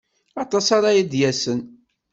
[0.43, 1.59] Aṭas ara d-yasen.